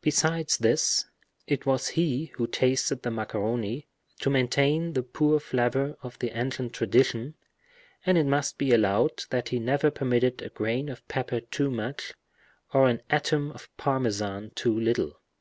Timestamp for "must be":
8.26-8.72